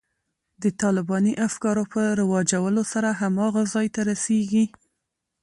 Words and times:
د 0.63 0.65
طالباني 0.81 1.33
افکارو 1.47 1.83
په 1.93 2.01
رواجولو 2.19 2.81
سره 2.93 3.09
هماغه 3.21 3.61
ځای 3.73 3.87
ته 3.95 4.01
رسېږي. 4.11 4.65